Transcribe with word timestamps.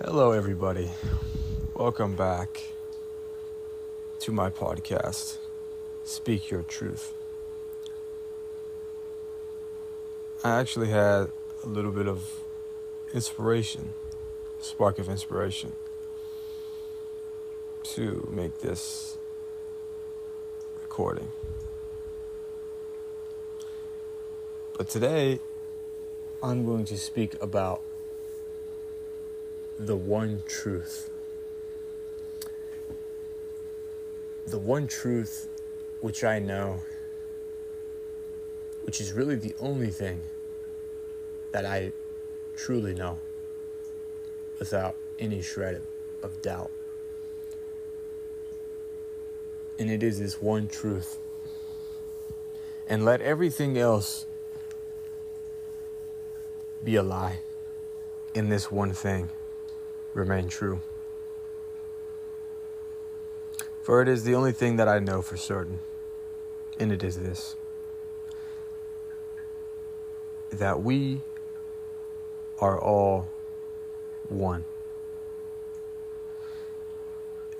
Hello, 0.00 0.30
everybody. 0.30 0.92
Welcome 1.74 2.14
back 2.14 2.68
to 4.20 4.30
my 4.30 4.48
podcast, 4.48 5.38
Speak 6.04 6.52
Your 6.52 6.62
Truth. 6.62 7.14
I 10.44 10.60
actually 10.60 10.90
had 10.90 11.32
a 11.64 11.66
little 11.66 11.90
bit 11.90 12.06
of 12.06 12.44
inspiration, 13.12 13.92
spark 14.60 15.00
of 15.00 15.08
inspiration, 15.08 15.72
to 17.82 18.28
make 18.32 18.58
this 18.58 19.18
recording. 20.80 21.32
But 24.76 24.88
today, 24.88 25.40
I'm 26.40 26.64
going 26.64 26.84
to 26.84 26.96
speak 26.96 27.34
about 27.42 27.82
the 29.78 29.96
one 29.96 30.42
truth. 30.46 31.08
The 34.46 34.58
one 34.58 34.88
truth 34.88 35.48
which 36.00 36.24
I 36.24 36.40
know, 36.40 36.82
which 38.82 39.00
is 39.00 39.12
really 39.12 39.36
the 39.36 39.54
only 39.60 39.90
thing 39.90 40.20
that 41.52 41.64
I 41.64 41.92
truly 42.56 42.94
know 42.94 43.18
without 44.58 44.96
any 45.18 45.42
shred 45.42 45.82
of 46.22 46.42
doubt. 46.42 46.70
And 49.78 49.90
it 49.90 50.02
is 50.02 50.18
this 50.18 50.42
one 50.42 50.66
truth. 50.66 51.18
And 52.88 53.04
let 53.04 53.20
everything 53.20 53.78
else 53.78 54.26
be 56.82 56.96
a 56.96 57.02
lie 57.02 57.40
in 58.34 58.48
this 58.48 58.72
one 58.72 58.92
thing 58.92 59.30
remain 60.18 60.48
true. 60.48 60.80
For 63.82 64.02
it 64.02 64.08
is 64.08 64.24
the 64.24 64.34
only 64.34 64.52
thing 64.52 64.76
that 64.76 64.88
I 64.88 64.98
know 64.98 65.22
for 65.22 65.36
certain, 65.36 65.78
and 66.78 66.92
it 66.92 67.02
is 67.02 67.16
this 67.16 67.56
that 70.50 70.82
we 70.82 71.20
are 72.58 72.80
all 72.80 73.28
one. 74.28 74.64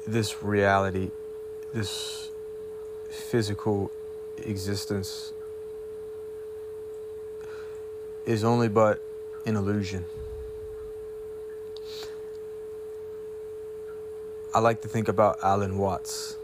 This 0.07 0.43
reality, 0.43 1.11
this 1.73 2.31
physical 3.11 3.91
existence, 4.39 5.35
is 8.25 8.43
only 8.43 8.69
but 8.69 9.03
an 9.45 9.57
illusion. 9.57 10.07
I 14.59 14.61
like 14.61 14.81
to 14.81 14.89
think 14.89 15.07
about 15.07 15.39
Alan 15.41 15.79
Watts 15.79 16.37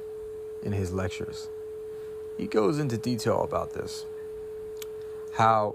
in 0.62 0.70
his 0.70 0.93
lectures. 0.93 1.48
He 2.37 2.47
goes 2.47 2.79
into 2.79 2.97
detail 2.97 3.43
about 3.43 3.73
this. 3.73 4.06
How 5.33 5.75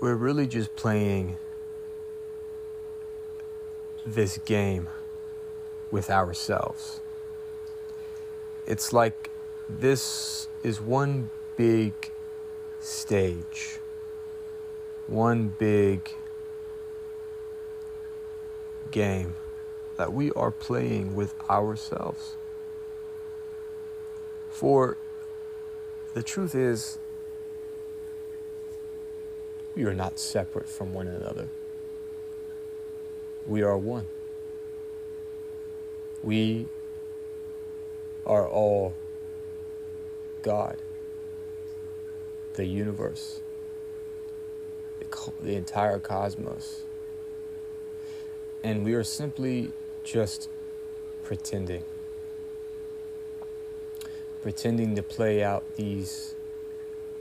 we're 0.00 0.14
really 0.14 0.46
just 0.46 0.76
playing 0.76 1.38
this 4.04 4.36
game 4.44 4.90
with 5.90 6.10
ourselves. 6.10 7.00
It's 8.66 8.92
like 8.92 9.30
this 9.70 10.48
is 10.62 10.82
one 10.82 11.30
big 11.56 11.94
stage, 12.78 13.78
one 15.06 15.54
big 15.58 16.10
game 18.90 19.34
that 19.96 20.12
we 20.12 20.30
are 20.32 20.50
playing 20.50 21.14
with 21.14 21.34
ourselves. 21.48 22.36
For 24.50 24.96
the 26.14 26.22
truth 26.22 26.54
is, 26.54 26.98
we 29.74 29.84
are 29.84 29.94
not 29.94 30.18
separate 30.18 30.68
from 30.68 30.92
one 30.92 31.08
another. 31.08 31.48
We 33.46 33.62
are 33.62 33.76
one. 33.76 34.06
We 36.22 36.66
are 38.24 38.48
all 38.48 38.94
God, 40.42 40.78
the 42.54 42.64
universe, 42.64 43.40
the, 45.00 45.32
the 45.42 45.56
entire 45.56 45.98
cosmos. 45.98 46.82
And 48.62 48.84
we 48.84 48.94
are 48.94 49.04
simply 49.04 49.72
just 50.04 50.48
pretending. 51.22 51.82
Pretending 54.42 54.94
to 54.94 55.02
play 55.02 55.42
out 55.42 55.64
these 55.76 56.34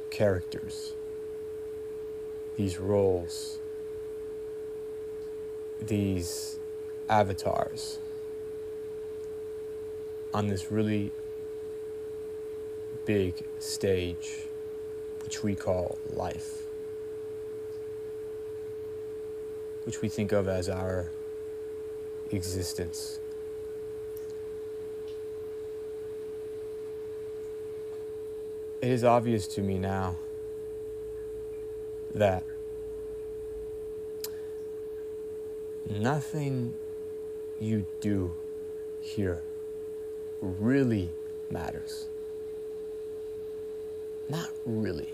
characters, 0.09 0.94
these 2.57 2.77
roles, 2.77 3.59
these 5.81 6.59
avatars 7.09 7.99
on 10.33 10.47
this 10.47 10.71
really 10.71 11.11
big 13.05 13.33
stage, 13.59 14.44
which 15.23 15.44
we 15.44 15.55
call 15.55 15.97
life, 16.09 16.63
which 19.85 20.01
we 20.01 20.09
think 20.09 20.31
of 20.31 20.47
as 20.47 20.67
our 20.67 21.09
existence. 22.33 23.19
It 28.81 28.89
is 28.89 29.03
obvious 29.03 29.47
to 29.47 29.61
me 29.61 29.77
now 29.77 30.17
that 32.13 32.44
nothing 35.89 36.73
you 37.59 37.85
do 38.01 38.33
here 39.00 39.41
really 40.41 41.09
matters. 41.50 42.07
Not 44.27 44.50
really. 44.65 45.13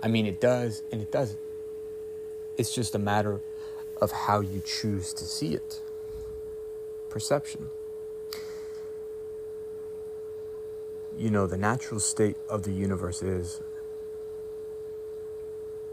I 0.00 0.08
mean, 0.08 0.26
it 0.26 0.38
does 0.38 0.82
and 0.92 1.00
it 1.00 1.10
doesn't. 1.10 1.40
It's 2.56 2.74
just 2.74 2.94
a 2.94 2.98
matter 2.98 3.40
of 4.00 4.12
how 4.12 4.40
you 4.40 4.62
choose 4.64 5.12
to 5.14 5.24
see 5.24 5.54
it. 5.54 5.80
Perception. 7.08 7.70
You 11.16 11.30
know, 11.30 11.46
the 11.46 11.56
natural 11.56 12.00
state 12.00 12.36
of 12.48 12.62
the 12.62 12.70
universe 12.70 13.22
is 13.22 13.60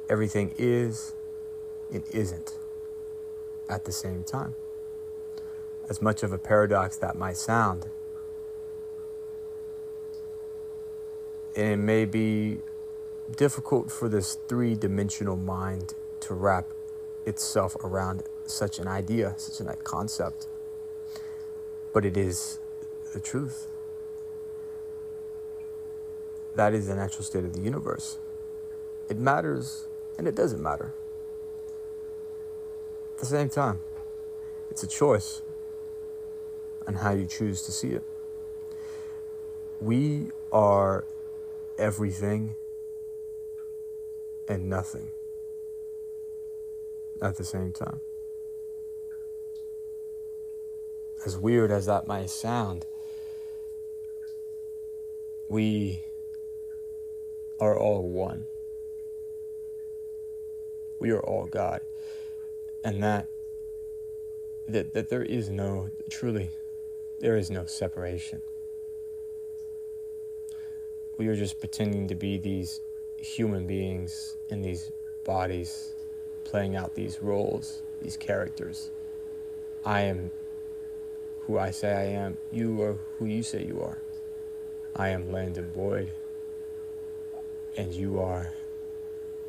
everything 0.07 0.53
is 0.57 1.13
and 1.91 2.03
isn't 2.11 2.57
at 3.67 3.85
the 3.85 3.91
same 3.91 4.23
time. 4.23 4.55
As 5.89 6.01
much 6.01 6.23
of 6.23 6.31
a 6.31 6.37
paradox 6.37 6.97
that 6.97 7.15
might 7.15 7.37
sound, 7.37 7.87
and 11.55 11.67
it 11.67 11.77
may 11.77 12.05
be 12.05 12.59
difficult 13.35 13.91
for 13.91 14.09
this 14.09 14.37
three 14.47 14.75
dimensional 14.75 15.37
mind 15.37 15.93
to 16.19 16.33
wrap 16.33 16.74
itself 17.25 17.75
around 17.83 18.23
such 18.45 18.79
an 18.79 18.87
idea, 18.87 19.33
such 19.37 19.65
a 19.65 19.75
concept. 19.77 20.47
But 21.93 22.05
it 22.05 22.17
is 22.17 22.59
the 23.13 23.19
truth. 23.19 23.67
That 26.55 26.73
is 26.73 26.87
the 26.87 26.95
natural 26.95 27.23
state 27.23 27.43
of 27.43 27.53
the 27.53 27.59
universe. 27.59 28.17
It 29.09 29.17
matters 29.17 29.87
and 30.17 30.27
it 30.27 30.35
doesn't 30.35 30.61
matter. 30.61 30.93
At 33.15 33.19
the 33.19 33.25
same 33.25 33.49
time, 33.49 33.79
it's 34.69 34.83
a 34.83 34.87
choice 34.87 35.41
on 36.87 36.95
how 36.95 37.11
you 37.11 37.25
choose 37.25 37.61
to 37.63 37.71
see 37.71 37.89
it. 37.89 38.03
We 39.81 40.31
are 40.51 41.05
everything 41.77 42.55
and 44.47 44.69
nothing 44.69 45.11
at 47.21 47.37
the 47.37 47.43
same 47.43 47.71
time. 47.71 48.01
As 51.25 51.37
weird 51.37 51.71
as 51.71 51.85
that 51.87 52.05
might 52.05 52.29
sound, 52.29 52.85
we 55.47 56.03
are 57.59 57.77
all 57.77 58.09
one. 58.09 58.45
We 60.99 61.11
are 61.11 61.19
all 61.19 61.47
God. 61.47 61.81
And 62.83 63.01
that 63.03 63.27
that 64.67 64.93
that 64.93 65.09
there 65.09 65.23
is 65.23 65.49
no 65.49 65.89
truly 66.09 66.51
there 67.19 67.37
is 67.37 67.49
no 67.49 67.65
separation. 67.65 68.41
We 71.17 71.27
are 71.27 71.35
just 71.35 71.59
pretending 71.59 72.07
to 72.09 72.15
be 72.15 72.37
these 72.37 72.81
human 73.17 73.65
beings 73.65 74.37
in 74.49 74.61
these 74.61 74.91
bodies 75.23 75.93
playing 76.45 76.75
out 76.75 76.95
these 76.95 77.21
roles, 77.21 77.81
these 78.01 78.15
characters. 78.15 78.91
I 79.83 80.01
am 80.01 80.31
who 81.41 81.59
I 81.59 81.71
say 81.71 81.91
I 81.91 82.05
am. 82.21 82.37
You 82.51 82.81
are 82.81 82.97
who 83.19 83.25
you 83.25 83.43
say 83.43 83.63
you 83.65 83.81
are. 83.81 83.99
I 84.95 85.09
am 85.09 85.31
Landon 85.31 85.71
Boyd, 85.75 86.11
and 87.75 87.93
you 87.93 88.21
are 88.21 88.53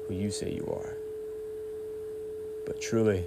who 0.06 0.14
you 0.14 0.30
say 0.30 0.50
you 0.50 0.68
are. 0.72 0.96
But 2.64 2.80
truly, 2.80 3.24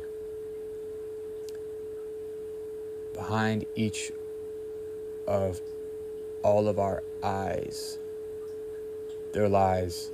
behind 3.14 3.66
each 3.76 4.12
of 5.26 5.62
all 6.44 6.68
of 6.68 6.78
our 6.78 7.04
eyes, 7.24 8.00
there 9.32 9.48
lies 9.48 10.12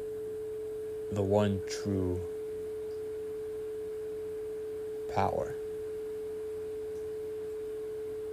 the 1.11 1.23
one 1.23 1.61
true 1.65 2.21
power, 5.15 5.55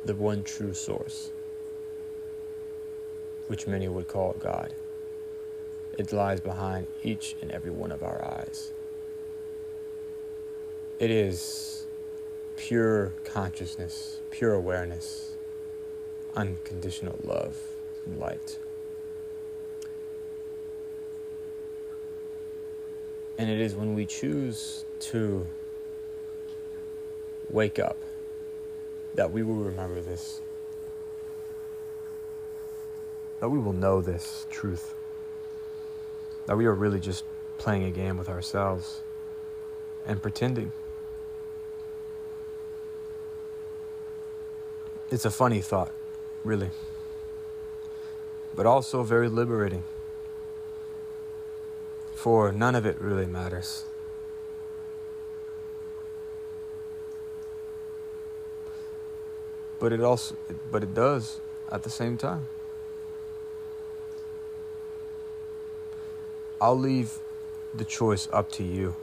the 0.05 0.17
one 0.17 0.43
true 0.43 0.75
source, 0.75 1.31
which 3.47 3.69
many 3.69 3.87
would 3.87 4.09
call 4.09 4.35
God. 4.41 4.75
It 5.97 6.13
lies 6.13 6.41
behind 6.41 6.89
each 7.05 7.37
and 7.41 7.53
every 7.53 7.71
one 7.71 7.93
of 7.93 8.03
our 8.03 8.25
eyes. 8.25 8.73
It 10.99 11.13
is 11.13 11.87
pure 12.57 13.13
consciousness, 13.25 14.19
pure 14.33 14.55
awareness, 14.55 15.37
unconditional 16.35 17.21
love 17.23 17.57
and 18.07 18.19
light. 18.19 18.59
And 23.39 23.49
it 23.49 23.61
is 23.61 23.77
when 23.77 23.95
we 23.95 24.05
choose 24.05 24.85
to 25.01 25.47
wake 27.53 27.79
up 27.79 27.97
that 29.15 29.31
we 29.31 29.43
will 29.43 29.57
remember 29.57 30.01
this, 30.01 30.41
that 33.41 33.49
we 33.49 33.59
will 33.59 33.75
know 33.75 34.01
this 34.01 34.47
truth, 34.51 34.95
that 36.47 36.57
we 36.57 36.65
are 36.65 36.75
really 36.75 36.99
just 36.99 37.25
playing 37.59 37.85
a 37.85 37.91
game 37.91 38.17
with 38.17 38.29
ourselves 38.29 39.03
and 40.07 40.21
pretending. 40.21 40.73
It's 45.11 45.27
a 45.27 45.31
funny 45.31 45.61
thought, 45.61 45.93
really, 46.43 46.71
but 48.57 48.65
also 48.65 49.03
very 49.03 49.29
liberating 49.29 49.85
for 52.15 52.51
none 52.51 52.75
of 52.75 52.87
it 52.87 52.99
really 52.99 53.27
matters. 53.27 53.85
But 59.83 59.93
it 59.93 60.01
also 60.01 60.37
but 60.71 60.85
it 60.85 60.95
does 60.95 61.41
at 61.69 61.83
the 61.83 61.91
same 61.91 62.17
time. 62.17 62.47
I'll 66.61 66.79
leave 66.79 67.19
the 67.75 67.85
choice 67.85 68.29
up 68.33 68.53
to 68.53 68.63
you 68.63 68.95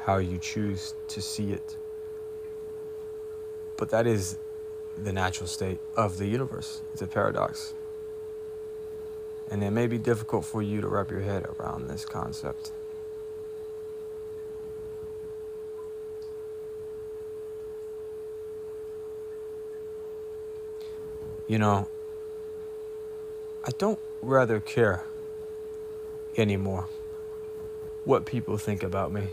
how 0.00 0.18
you 0.18 0.36
choose 0.36 0.92
to 1.08 1.22
see 1.22 1.54
it. 1.54 1.78
But 3.78 3.88
that 3.88 4.06
is 4.06 4.36
the 5.02 5.14
natural 5.14 5.46
state 5.46 5.78
of 5.96 6.18
the 6.18 6.26
universe. 6.26 6.82
It's 6.92 7.00
a 7.00 7.06
paradox. 7.06 7.72
And 9.50 9.64
it 9.64 9.70
may 9.70 9.86
be 9.86 9.96
difficult 9.96 10.44
for 10.44 10.60
you 10.60 10.82
to 10.82 10.88
wrap 10.88 11.10
your 11.10 11.22
head 11.22 11.46
around 11.58 11.88
this 11.88 12.04
concept. 12.04 12.70
You 21.52 21.58
know, 21.58 21.86
I 23.62 23.72
don't 23.76 23.98
rather 24.22 24.58
care 24.58 25.04
anymore 26.34 26.88
what 28.04 28.24
people 28.24 28.56
think 28.56 28.82
about 28.82 29.12
me 29.12 29.28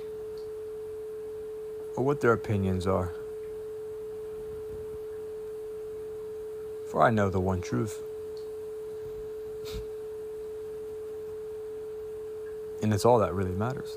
or 1.95 2.03
what 2.03 2.19
their 2.19 2.33
opinions 2.33 2.85
are. 2.85 3.13
For 6.83 7.01
I 7.01 7.09
know 7.09 7.29
the 7.29 7.39
one 7.39 7.61
truth. 7.61 8.03
And 12.81 12.93
it's 12.93 13.05
all 13.05 13.19
that 13.19 13.33
really 13.33 13.55
matters. 13.55 13.95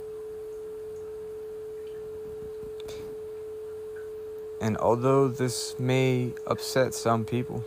And 4.61 4.77
although 4.77 5.27
this 5.27 5.75
may 5.77 6.35
upset 6.47 6.95
some 6.95 7.25
people, 7.25 7.65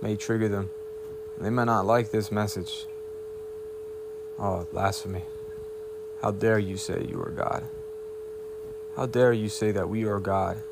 may 0.00 0.16
trigger 0.16 0.48
them, 0.48 0.70
they 1.38 1.50
may 1.50 1.64
not 1.64 1.86
like 1.86 2.10
this 2.10 2.30
message. 2.30 2.86
Oh, 4.38 4.66
blasphemy. 4.72 5.24
How 6.22 6.30
dare 6.30 6.58
you 6.58 6.76
say 6.76 7.06
you 7.08 7.20
are 7.22 7.30
God? 7.30 7.64
How 8.96 9.06
dare 9.06 9.32
you 9.32 9.48
say 9.48 9.72
that 9.72 9.88
we 9.88 10.04
are 10.04 10.20
God? 10.20 10.62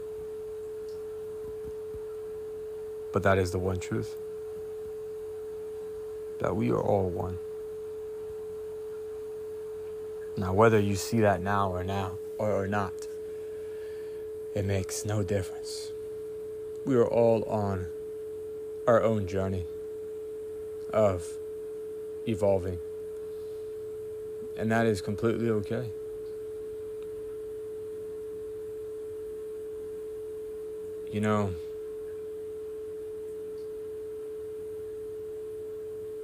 But 3.13 3.23
that 3.23 3.39
is 3.39 3.51
the 3.51 3.59
one 3.59 3.79
truth 3.79 4.17
that 6.39 6.55
we 6.55 6.71
are 6.71 6.81
all 6.81 7.09
one. 7.09 7.39
Now, 10.37 10.53
whether 10.53 10.79
you 10.79 10.95
see 10.95 11.21
that 11.21 11.43
now 11.43 11.73
or 11.73 11.83
now 11.83 12.19
or, 12.39 12.53
or 12.53 12.69
not, 12.69 13.09
it 14.55 14.65
makes 14.65 15.05
no 15.05 15.23
difference. 15.23 15.93
We 16.85 16.95
are 16.95 17.07
all 17.07 17.43
on 17.45 17.89
our 18.89 19.03
own 19.03 19.27
journey 19.27 19.67
of 20.95 21.37
evolving. 22.27 22.79
And 24.57 24.73
that 24.73 24.87
is 24.87 25.03
completely 25.03 25.51
okay. 25.51 25.91
You 31.13 31.21
know, 31.21 31.55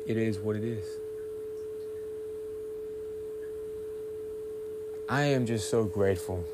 it 0.07 0.17
is 0.17 0.39
what 0.39 0.57
it 0.57 0.65
is. 0.65 0.97
I 5.07 5.25
am 5.25 5.45
just 5.45 5.69
so 5.69 5.85
grateful, 5.85 6.45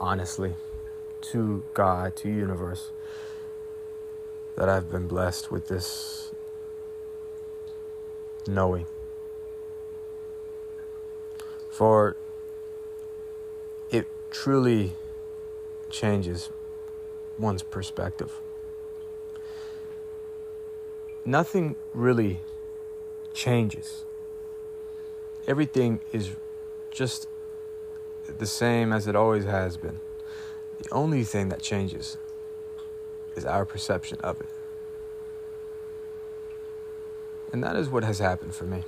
honestly, 0.00 0.54
to 1.20 1.62
God, 1.74 2.16
to 2.16 2.30
universe, 2.30 2.90
that 4.58 4.68
I've 4.68 4.90
been 4.90 5.06
blessed 5.06 5.52
with 5.52 5.68
this 5.68 6.32
knowing. 8.44 8.86
For 11.70 12.16
it 13.92 14.08
truly 14.32 14.94
changes 15.90 16.50
one's 17.38 17.62
perspective. 17.62 18.40
Nothing 21.24 21.76
really 21.94 22.40
changes. 23.32 24.04
Everything 25.46 26.00
is 26.12 26.30
just 26.90 27.28
the 28.26 28.46
same 28.46 28.92
as 28.92 29.06
it 29.06 29.14
always 29.14 29.44
has 29.44 29.76
been. 29.76 30.00
The 30.78 30.88
only 30.90 31.22
thing 31.22 31.48
that 31.50 31.62
changes 31.62 32.16
is 33.36 33.44
our 33.44 33.64
perception 33.64 34.18
of 34.20 34.40
it. 34.40 34.48
And 37.52 37.62
that 37.62 37.76
is 37.76 37.88
what 37.88 38.04
has 38.04 38.18
happened 38.18 38.54
for 38.54 38.64
me. 38.64 38.84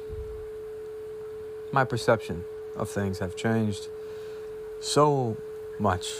My 1.72 1.84
perception 1.84 2.44
of 2.76 2.88
things 2.90 3.20
have 3.20 3.36
changed 3.36 3.88
so 4.80 5.36
much 5.78 6.14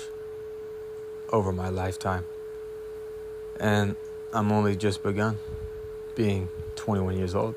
over 1.32 1.52
my 1.52 1.68
lifetime. 1.68 2.26
And 3.56 3.96
I'm 4.32 4.50
only 4.52 4.76
just 4.76 5.02
begun 5.02 5.38
being 6.14 6.48
21 6.76 7.16
years 7.16 7.34
old. 7.34 7.54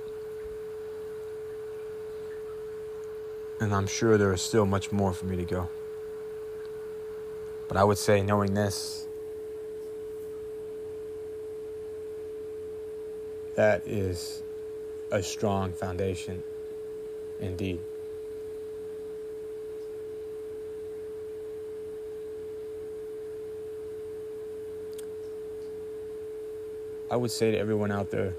And 3.59 3.73
I'm 3.73 3.87
sure 3.87 4.17
there 4.17 4.33
is 4.33 4.41
still 4.41 4.65
much 4.65 4.91
more 4.91 5.13
for 5.13 5.25
me 5.25 5.37
to 5.37 5.45
go. 5.45 5.69
But 7.67 7.77
I 7.77 7.83
would 7.83 7.97
say, 7.97 8.21
knowing 8.21 8.53
this, 8.53 9.07
that 13.55 13.87
is 13.87 14.41
a 15.11 15.21
strong 15.21 15.71
foundation 15.71 16.43
indeed. 17.39 17.79
I 27.11 27.15
would 27.15 27.29
say 27.29 27.51
to 27.51 27.57
everyone 27.57 27.91
out 27.91 28.09
there 28.09 28.33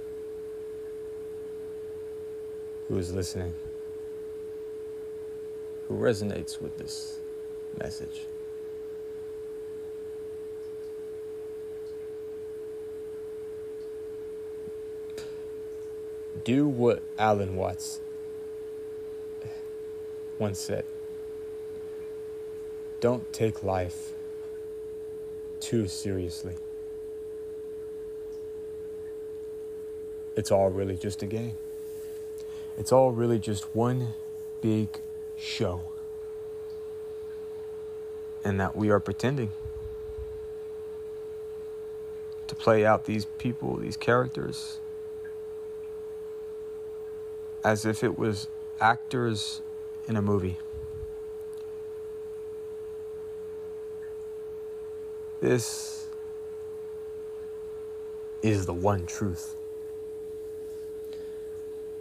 who 2.88 2.98
is 2.98 3.12
listening, 3.12 3.54
who 5.86 5.96
resonates 5.96 6.60
with 6.60 6.76
this 6.76 7.18
message. 7.80 8.26
Do 16.44 16.68
what 16.68 17.02
Alan 17.18 17.56
Watts 17.56 18.00
once 20.38 20.60
said. 20.60 20.84
Don't 23.00 23.32
take 23.32 23.62
life 23.62 24.12
too 25.60 25.88
seriously. 25.88 26.54
It's 30.36 30.50
all 30.50 30.70
really 30.70 30.96
just 30.96 31.22
a 31.22 31.26
game. 31.26 31.56
It's 32.76 32.92
all 32.92 33.12
really 33.12 33.38
just 33.38 33.74
one 33.74 34.14
big 34.60 34.88
show. 35.36 35.82
And 38.44 38.60
that 38.60 38.76
we 38.76 38.90
are 38.90 39.00
pretending 39.00 39.52
to 42.46 42.54
play 42.54 42.84
out 42.84 43.04
these 43.04 43.24
people, 43.38 43.76
these 43.76 43.96
characters, 43.96 44.80
as 47.64 47.86
if 47.86 48.04
it 48.04 48.18
was 48.18 48.46
actors 48.80 49.62
in 50.06 50.16
a 50.16 50.22
movie. 50.22 50.58
This 55.40 56.06
is 58.42 58.66
the 58.66 58.74
one 58.74 59.06
truth. 59.06 59.56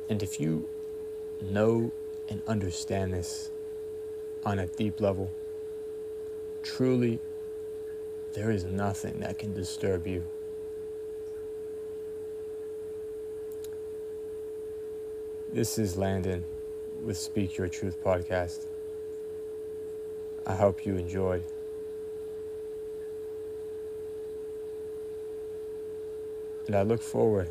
And 0.10 0.22
if 0.22 0.40
you 0.40 0.68
know 1.42 1.92
and 2.28 2.42
understand 2.46 3.14
this 3.14 3.50
on 4.46 4.60
a 4.60 4.68
deep 4.68 5.00
level, 5.00 5.32
truly, 6.62 7.20
there 8.34 8.52
is 8.52 8.66
nothing 8.66 9.22
that 9.22 9.40
can 9.40 9.54
disturb 9.54 10.06
you. 10.06 10.24
This 15.54 15.78
is 15.78 15.98
Landon 15.98 16.44
with 17.04 17.16
Speak 17.16 17.58
Your 17.58 17.68
Truth 17.68 18.04
podcast. 18.04 18.66
I 20.48 20.56
hope 20.56 20.84
you 20.84 20.98
enjoyed. 20.98 21.44
And 26.66 26.76
I 26.76 26.82
look 26.82 27.04
forward 27.04 27.50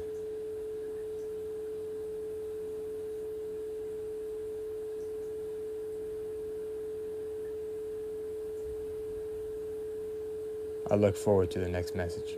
I 10.91 10.97
look 10.97 11.15
forward 11.15 11.53
to 11.53 11.61
the 11.61 11.69
next 11.69 11.95
message. 11.95 12.37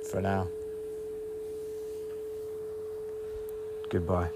For 0.00 0.22
now, 0.22 0.48
goodbye. 3.90 4.30